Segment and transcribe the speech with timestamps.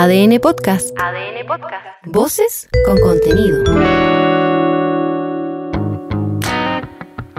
[0.00, 0.96] ADN Podcast.
[0.96, 1.84] ADN Podcast.
[2.04, 3.64] Voces con contenido.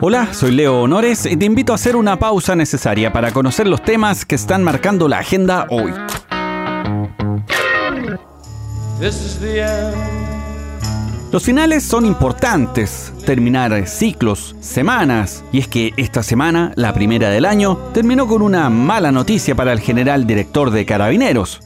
[0.01, 3.81] Hola, soy Leo Honores y te invito a hacer una pausa necesaria para conocer los
[3.81, 5.93] temas que están marcando la agenda hoy.
[11.31, 17.45] Los finales son importantes, terminar ciclos, semanas, y es que esta semana, la primera del
[17.45, 21.61] año, terminó con una mala noticia para el general director de Carabineros.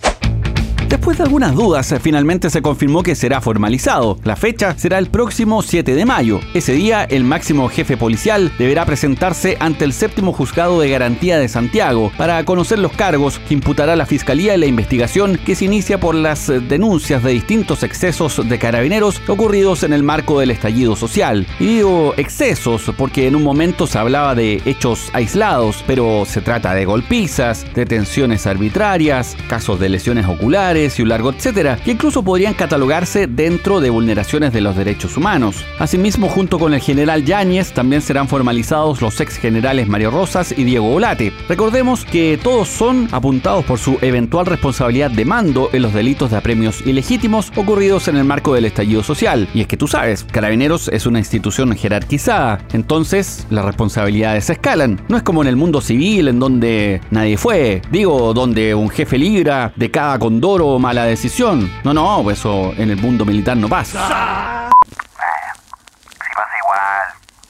[0.93, 4.19] Después de algunas dudas, finalmente se confirmó que será formalizado.
[4.23, 6.39] La fecha será el próximo 7 de mayo.
[6.53, 11.47] Ese día, el máximo jefe policial deberá presentarse ante el séptimo juzgado de garantía de
[11.47, 15.99] Santiago para conocer los cargos que imputará la Fiscalía en la investigación que se inicia
[15.99, 21.47] por las denuncias de distintos excesos de carabineros ocurridos en el marco del estallido social.
[21.59, 26.75] Y digo excesos porque en un momento se hablaba de hechos aislados, pero se trata
[26.75, 33.27] de golpizas, detenciones arbitrarias, casos de lesiones oculares, un largo etcétera, que incluso podrían catalogarse
[33.27, 35.63] dentro de vulneraciones de los derechos humanos.
[35.79, 40.63] Asimismo, junto con el general Yáñez, también serán formalizados los ex generales Mario Rosas y
[40.63, 41.31] Diego Olate.
[41.47, 46.37] Recordemos que todos son apuntados por su eventual responsabilidad de mando en los delitos de
[46.37, 49.47] apremios ilegítimos ocurridos en el marco del estallido social.
[49.53, 55.01] Y es que tú sabes, Carabineros es una institución jerarquizada, entonces las responsabilidades se escalan.
[55.07, 59.17] No es como en el mundo civil en donde nadie fue, digo, donde un jefe
[59.17, 61.71] libra de cada condoro mala decisión.
[61.83, 64.69] No, no, eso en el mundo militar no pasa.
[66.09, 67.01] Si pasa igual,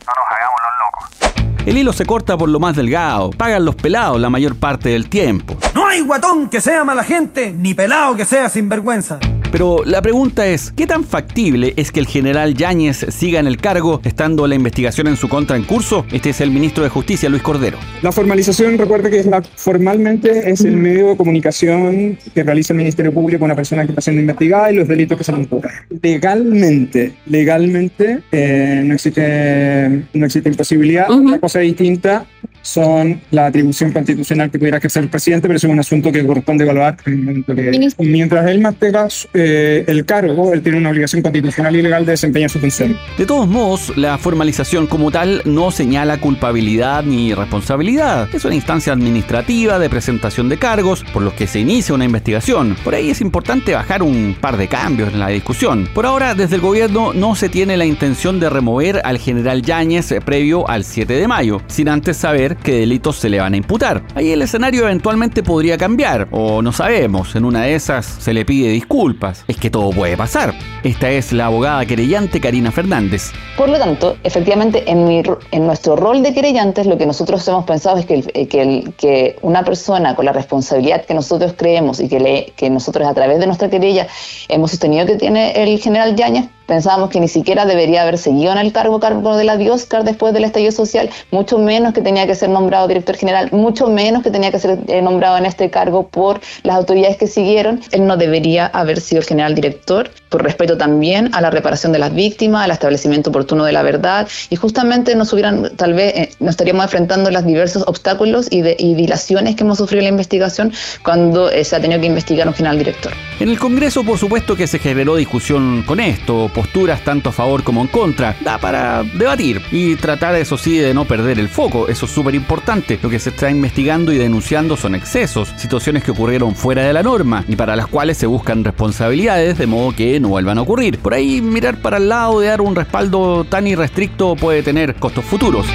[0.05, 1.67] no nos hagamos los locos.
[1.67, 3.31] El hilo se corta por lo más delgado.
[3.31, 5.55] Pagan los pelados la mayor parte del tiempo.
[5.73, 9.19] No hay guatón que sea mala gente, ni pelado que sea sinvergüenza.
[9.53, 13.57] Pero la pregunta es, ¿qué tan factible es que el general Yáñez siga en el
[13.57, 16.07] cargo estando la investigación en su contra en curso?
[16.11, 17.77] Este es el ministro de Justicia, Luis Cordero.
[18.01, 22.77] La formalización, recuerde que es la, formalmente es el medio de comunicación que realiza el
[22.77, 25.41] Ministerio Público con una persona que está siendo investigada y los delitos que se le
[25.41, 25.69] imputan.
[26.01, 31.11] Legalmente, legalmente eh, no, existe, no existe imposibilidad.
[31.11, 32.25] Una cosa distinta
[32.63, 36.25] son la atribución constitucional que pudiera ejercer el presidente, pero eso es un asunto que
[36.25, 37.91] corresponde evaluar en el momento que...
[37.99, 42.49] Mientras él mantenga eh, el cargo, él tiene una obligación constitucional y legal de desempeñar
[42.49, 42.97] su función.
[43.17, 48.29] De todos modos, la formalización como tal no señala culpabilidad ni responsabilidad.
[48.33, 52.77] Es una instancia administrativa de presentación de cargos por los que se inicia una investigación.
[52.83, 55.89] Por ahí es importante bajar un par de cambios en la discusión.
[55.93, 60.13] Por ahora, desde el gobierno no se tiene la intención de remover al general Yáñez
[60.25, 64.03] previo al 7 de mayo, sin antes saber qué delitos se le van a imputar.
[64.15, 68.45] Ahí el escenario eventualmente podría cambiar, o no sabemos, en una de esas se le
[68.45, 69.43] pide disculpas.
[69.47, 70.53] Es que todo puede pasar.
[70.83, 73.31] Esta es la abogada querellante Karina Fernández.
[73.57, 78.05] Por lo tanto, efectivamente, en, nuestro rol de querellantes, lo que nosotros hemos pensado es
[78.05, 83.13] que, que, una persona con la responsabilidad que nosotros creemos y que, que nosotros a
[83.13, 84.07] través de nuestra querella
[84.49, 88.57] hemos sostenido que tiene el general Yáñez, pensábamos que ni siquiera debería haber seguido en
[88.57, 92.35] el cargo, cargo de la Bioscar después del estallido social, mucho menos que tenía que
[92.35, 96.07] ser nombrado director general, mucho menos que tenía que ser eh, nombrado en este cargo
[96.07, 97.81] por las autoridades que siguieron.
[97.91, 101.99] Él no debería haber sido el general director, por respeto también a la reparación de
[101.99, 106.29] las víctimas, al establecimiento oportuno de la verdad, y justamente nos hubieran, tal vez, eh,
[106.39, 110.09] nos estaríamos enfrentando los diversos obstáculos y, de, y dilaciones que hemos sufrido en la
[110.09, 110.73] investigación
[111.03, 113.13] cuando eh, se ha tenido que investigar un general director.
[113.39, 117.63] En el Congreso, por supuesto que se generó discusión con esto, posturas tanto a favor
[117.63, 118.35] como en contra.
[118.41, 121.87] Da para debatir y tratar, eso sí, de no perder el foco.
[121.87, 122.99] Eso es súper importante.
[123.01, 127.03] Lo que se está investigando y denunciando son excesos, situaciones que ocurrieron fuera de la
[127.03, 130.99] norma y para las cuales se buscan responsabilidades de modo que no vuelvan a ocurrir.
[130.99, 135.25] Por ahí mirar para el lado de dar un respaldo tan irrestricto puede tener costos
[135.25, 135.65] futuros.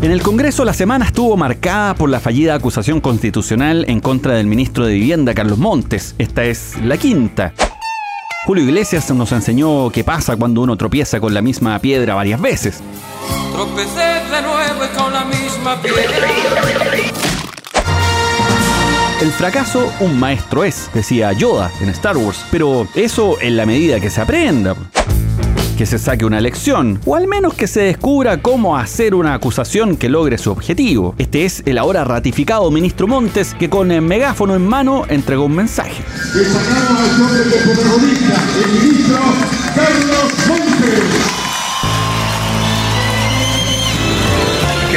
[0.00, 4.46] En el Congreso la semana estuvo marcada por la fallida acusación constitucional en contra del
[4.46, 6.14] ministro de Vivienda Carlos Montes.
[6.18, 7.52] Esta es la quinta.
[8.48, 12.80] Julio Iglesias nos enseñó qué pasa cuando uno tropieza con la misma piedra varias veces.
[13.52, 16.28] Tropecé de nuevo y con la misma piedra.
[19.20, 24.00] El fracaso un maestro es, decía Yoda en Star Wars, pero eso en la medida
[24.00, 24.74] que se aprenda
[25.78, 29.96] que se saque una lección, o al menos que se descubra cómo hacer una acusación
[29.96, 31.14] que logre su objetivo.
[31.18, 35.54] Este es el ahora ratificado ministro Montes, que con el megáfono en mano entregó un
[35.54, 36.02] mensaje.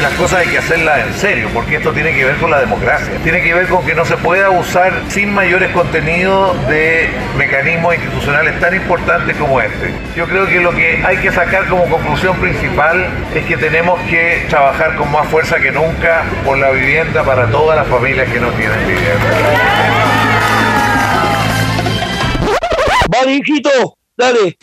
[0.02, 3.14] las cosas hay que hacerlas en serio, porque esto tiene que ver con la democracia.
[3.24, 8.60] Tiene que ver con que no se pueda usar sin mayores contenidos de mecanismos institucionales
[8.60, 9.94] tan importantes como este.
[10.16, 14.46] Yo creo que lo que hay que sacar como conclusión principal es que tenemos que
[14.50, 18.50] trabajar con más fuerza que nunca por la vivienda para todas las familias que no
[18.52, 19.12] tienen vivienda.
[24.18, 24.58] Dale.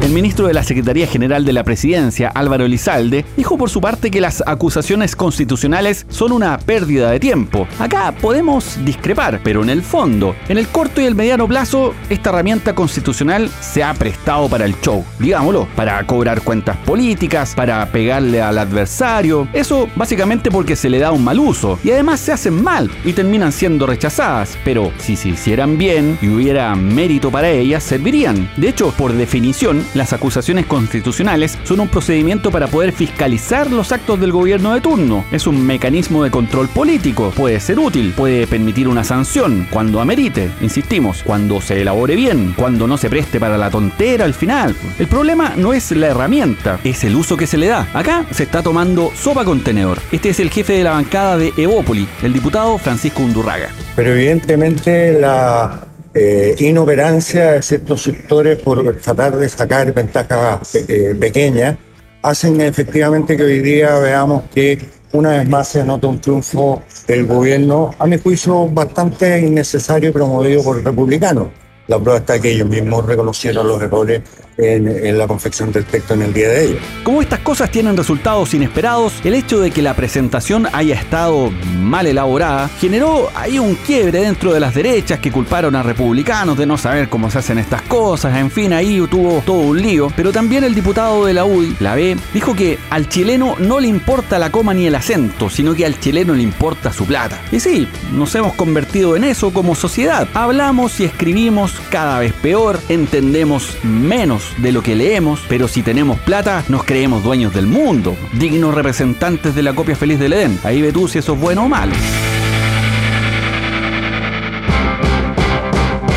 [0.00, 4.10] El ministro de la Secretaría General de la Presidencia, Álvaro Elizalde, dijo por su parte
[4.10, 7.68] que las acusaciones constitucionales son una pérdida de tiempo.
[7.78, 12.30] Acá podemos discrepar, pero en el fondo, en el corto y el mediano plazo, esta
[12.30, 18.40] herramienta constitucional se ha prestado para el show, digámoslo, para cobrar cuentas políticas, para pegarle
[18.40, 19.48] al adversario.
[19.52, 23.12] Eso básicamente porque se le da un mal uso y además se hacen mal y
[23.12, 24.56] terminan siendo rechazadas.
[24.64, 28.50] Pero si se hicieran bien y hubiera mérito para ellas, servirían.
[28.56, 34.20] De hecho, por definición, las acusaciones constitucionales son un procedimiento para poder fiscalizar los actos
[34.20, 35.24] del gobierno de turno.
[35.32, 37.32] Es un mecanismo de control político.
[37.36, 42.86] Puede ser útil, puede permitir una sanción cuando amerite, insistimos, cuando se elabore bien, cuando
[42.86, 44.74] no se preste para la tontera al final.
[44.98, 47.88] El problema no es la herramienta, es el uso que se le da.
[47.94, 49.98] Acá se está tomando sopa con tenedor.
[50.12, 53.70] Este es el jefe de la bancada de Evópoli, el diputado Francisco Undurraga.
[53.96, 61.76] Pero evidentemente la eh, inoperancia de ciertos sectores por tratar de sacar ventajas eh, pequeñas
[62.22, 64.78] hacen efectivamente que hoy día veamos que
[65.12, 70.62] una vez más se nota un triunfo del gobierno, a mi juicio bastante innecesario promovido
[70.62, 71.48] por republicanos.
[71.88, 74.22] La prueba está que ellos mismos reconocieron los errores
[74.60, 76.80] en, la confección del texto en el día de ellos.
[77.02, 82.06] Como estas cosas tienen resultados inesperados, el hecho de que la presentación haya estado mal
[82.06, 86.78] elaborada generó ahí un quiebre dentro de las derechas que culparon a republicanos de no
[86.78, 90.64] saber cómo se hacen estas cosas, en fin, ahí tuvo todo un lío, pero también
[90.64, 94.50] el diputado de la UDI, la B, dijo que al chileno no le importa la
[94.50, 97.40] coma ni el acento, sino que al chileno le importa su plata.
[97.52, 100.28] Y sí, nos hemos convertido en eso como sociedad.
[100.34, 106.18] Hablamos y escribimos cada vez peor, entendemos menos de lo que leemos, pero si tenemos
[106.20, 110.58] plata, nos creemos dueños del mundo, dignos representantes de la copia feliz del Edén.
[110.64, 111.92] Ahí ve tú si eso es bueno o malo.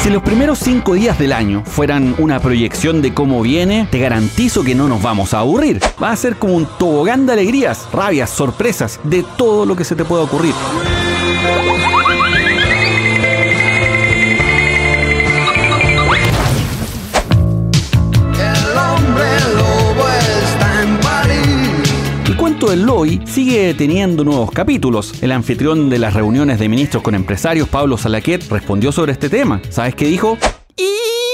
[0.03, 4.61] Si los primeros cinco días del año fueran una proyección de cómo viene, te garantizo
[4.61, 5.79] que no nos vamos a aburrir.
[6.01, 9.95] Va a ser como un tobogán de alegrías, rabias, sorpresas, de todo lo que se
[9.95, 10.53] te pueda ocurrir.
[22.71, 25.21] El LOI sigue teniendo nuevos capítulos.
[25.21, 29.61] El anfitrión de las reuniones de ministros con empresarios, Pablo Salaquet, respondió sobre este tema.
[29.69, 30.37] ¿Sabes qué dijo?
[30.77, 30.87] Y...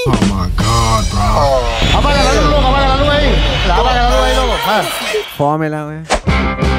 [0.08, 2.00] Oh my God, bro.
[2.00, 3.36] Apaga la luz, apaga la luz ahí.
[3.72, 4.54] Apaga la luz ahí, loco.
[4.66, 4.82] Ah.
[5.38, 6.29] Fómela, wey.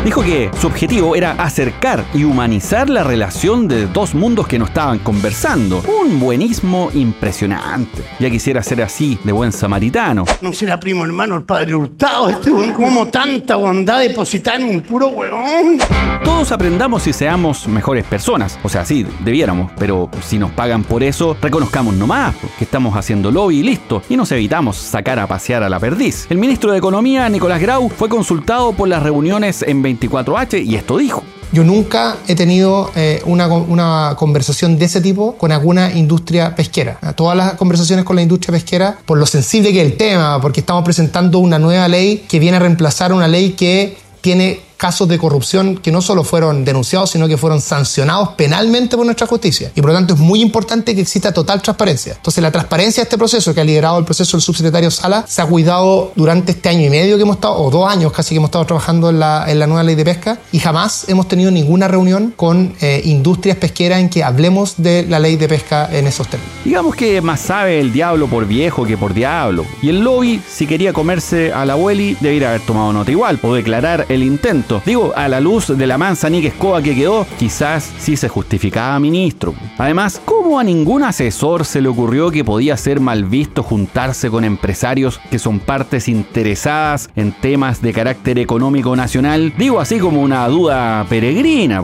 [0.04, 4.64] Dijo que su objetivo era acercar y humanizar la relación de dos mundos que no
[4.64, 5.82] estaban conversando.
[6.02, 8.02] Un buenismo impresionante.
[8.18, 10.24] Ya quisiera ser así, de buen samaritano.
[10.40, 14.80] No será primo hermano el padre Hurtado, este weón, como tanta bondad depositada en un
[14.80, 15.78] puro weón.
[16.24, 18.58] Todos aprendamos y seamos mejores personas.
[18.62, 23.30] O sea, sí, debiéramos, pero si nos pagan por eso, reconozcamos nomás que estamos haciendo
[23.30, 26.26] lobby y listo, y nos evitamos sacar a pasear a la perdiz.
[26.30, 30.98] El ministro de Economía, Nicolás Grau, fue consultado por las reuniones en 24H y esto
[30.98, 31.22] dijo.
[31.52, 36.98] Yo nunca he tenido eh, una, una, conversación de ese tipo con alguna industria pesquera.
[37.16, 40.60] Todas las conversaciones con la industria pesquera, por lo sensible que es el tema, porque
[40.60, 45.18] estamos presentando una nueva ley que viene a reemplazar una ley que tiene casos de
[45.18, 49.70] corrupción que no solo fueron denunciados, sino que fueron sancionados penalmente por nuestra justicia.
[49.74, 52.14] Y por lo tanto es muy importante que exista total transparencia.
[52.14, 55.42] Entonces la transparencia de este proceso, que ha liderado el proceso el subsecretario Sala, se
[55.42, 58.36] ha cuidado durante este año y medio que hemos estado, o dos años casi que
[58.36, 61.50] hemos estado trabajando en la, en la nueva ley de pesca, y jamás hemos tenido
[61.50, 66.06] ninguna reunión con eh, industrias pesqueras en que hablemos de la ley de pesca en
[66.06, 66.54] esos términos.
[66.64, 69.66] Digamos que más sabe el diablo por viejo que por diablo.
[69.82, 73.52] Y el lobby, si quería comerse a la abueli, debería haber tomado nota igual, o
[73.52, 78.16] declarar el intento Digo, a la luz de la manzanique escoba que quedó, quizás sí
[78.16, 79.54] se justificaba ministro.
[79.78, 84.44] Además, ¿cómo a ningún asesor se le ocurrió que podía ser mal visto juntarse con
[84.44, 89.52] empresarios que son partes interesadas en temas de carácter económico nacional?
[89.58, 91.82] Digo así como una duda peregrina.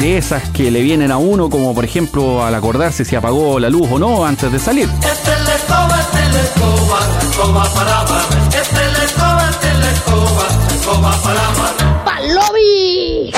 [0.00, 3.70] De esas que le vienen a uno, como por ejemplo al acordarse si apagó la
[3.70, 4.88] luz o no antes de salir.
[12.04, 13.32] ¡Palobi!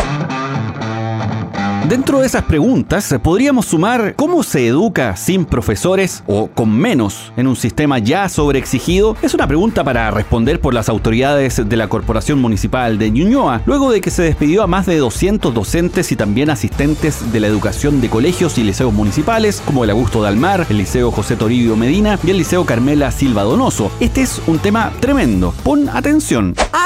[1.89, 7.47] Dentro de esas preguntas podríamos sumar cómo se educa sin profesores o con menos en
[7.47, 9.19] un sistema ya sobreexigido.
[9.21, 13.93] Es una pregunta para responder por las autoridades de la Corporación Municipal de Ñuñoa, luego
[13.93, 18.01] de que se despidió a más de 200 docentes y también asistentes de la educación
[18.01, 22.31] de colegios y liceos municipales, como el Augusto Dalmar, el Liceo José Toribio Medina y
[22.31, 23.91] el Liceo Carmela Silva Donoso.
[24.01, 25.53] Este es un tema tremendo.
[25.63, 26.55] Pon atención.
[26.73, 26.84] ¡Atención!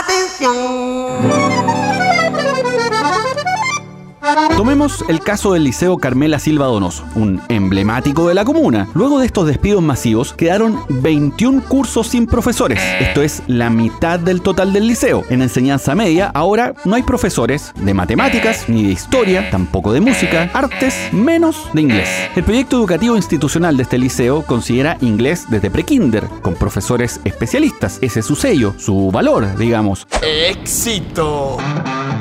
[4.59, 8.88] Tomemos el caso del Liceo Carmela Silva Donoso, un emblemático de la comuna.
[8.93, 12.81] Luego de estos despidos masivos, quedaron 21 cursos sin profesores.
[12.99, 15.25] Esto es la mitad del total del liceo.
[15.31, 20.50] En enseñanza media, ahora no hay profesores de matemáticas, ni de historia, tampoco de música,
[20.53, 22.09] artes, menos de inglés.
[22.35, 28.00] El proyecto educativo institucional de este liceo considera inglés desde prekinder, con profesores especialistas.
[28.03, 30.09] Ese es su sello, su valor, digamos.
[30.21, 31.59] ¡Éxito!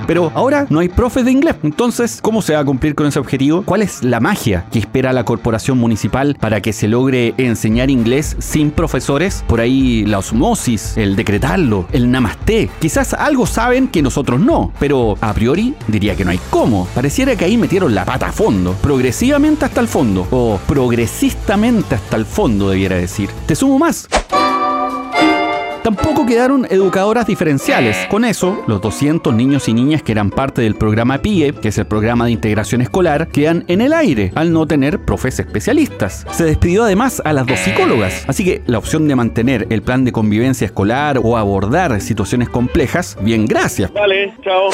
[0.08, 1.56] Pero ahora no hay profes de inglés.
[1.64, 3.64] Entonces, ¿cómo se va a cumplir con ese objetivo?
[3.64, 8.36] ¿Cuál es la magia que espera la corporación municipal para que se logre enseñar inglés
[8.40, 9.44] sin profesores?
[9.48, 12.70] Por ahí la osmosis, el decretarlo, el namaste.
[12.80, 16.88] Quizás algo saben que nosotros no, pero a priori diría que no hay cómo.
[16.96, 22.16] Pareciera que ahí metieron la pata a fondo, progresivamente hasta el fondo, o progresistamente hasta
[22.16, 23.30] el fondo debiera decir.
[23.46, 24.08] Te sumo más.
[25.88, 27.96] Tampoco quedaron educadoras diferenciales.
[28.10, 31.78] Con eso, los 200 niños y niñas que eran parte del programa PIE, que es
[31.78, 36.26] el programa de integración escolar, quedan en el aire al no tener profes especialistas.
[36.32, 40.04] Se despidió además a las dos psicólogas, así que la opción de mantener el plan
[40.04, 43.94] de convivencia escolar o abordar situaciones complejas, bien gracias.
[43.94, 44.68] Vale, chao.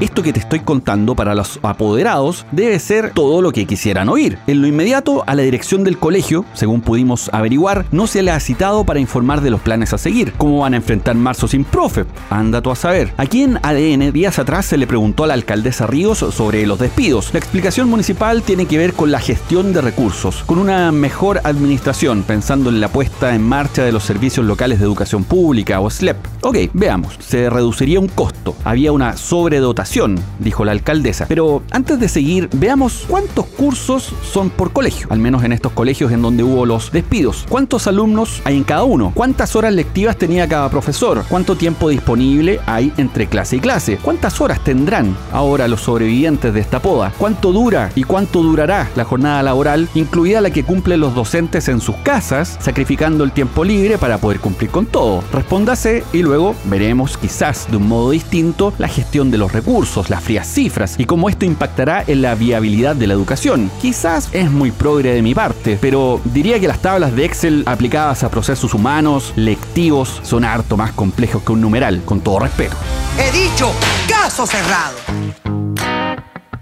[0.00, 4.38] Esto que te estoy contando para los apoderados debe ser todo lo que quisieran oír.
[4.46, 8.40] En lo inmediato, a la dirección del colegio, según pudimos averiguar, no se le ha
[8.40, 12.06] citado para informar de los planes a seguir cómo van a enfrentar marzo sin profe.
[12.30, 13.12] Anda tú a saber.
[13.18, 17.30] Aquí en ADN, días atrás se le preguntó a la alcaldesa Ríos sobre los despidos.
[17.32, 22.22] La explicación municipal tiene que ver con la gestión de recursos, con una mejor administración,
[22.22, 26.16] pensando en la puesta en marcha de los servicios locales de educación pública o SLEP.
[26.42, 27.16] Ok, veamos.
[27.18, 28.54] Se reduciría un costo.
[28.64, 31.26] Había una sobredotación, dijo la alcaldesa.
[31.28, 36.12] Pero antes de seguir, veamos cuántos cursos son por colegio, al menos en estos colegios
[36.12, 37.44] en donde hubo los despidos.
[37.48, 39.12] ¿Cuántos alumnos hay en cada uno?
[39.14, 41.24] ¿Cuántas horas lectivas tenía cada profesor?
[41.26, 43.96] ¿Cuánto tiempo disponible hay entre clase y clase?
[43.96, 47.14] ¿Cuántas horas tendrán ahora los sobrevivientes de esta poda?
[47.16, 51.80] ¿Cuánto dura y cuánto durará la jornada laboral, incluida la que cumplen los docentes en
[51.80, 55.24] sus casas, sacrificando el tiempo libre para poder cumplir con todo?
[55.32, 60.22] Respóndase y luego veremos quizás de un modo distinto la gestión de los recursos, las
[60.22, 63.70] frías cifras y cómo esto impactará en la viabilidad de la educación.
[63.80, 68.24] Quizás es muy progre de mi parte, pero diría que las tablas de Excel aplicadas
[68.24, 72.76] a procesos humanos, lectivos, son harto más complejos que un numeral, con todo respeto.
[73.18, 73.70] He dicho,
[74.08, 74.96] caso cerrado.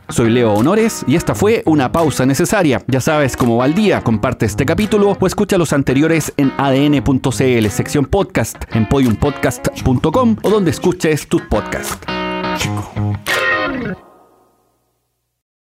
[0.08, 2.82] Soy Leo Honores y esta fue una pausa necesaria.
[2.86, 7.66] Ya sabes cómo va el día, comparte este capítulo o escucha los anteriores en adn.cl,
[7.68, 11.98] sección podcast, en podiumpodcast.com o donde escuches tus podcasts.
[12.56, 12.92] Chico.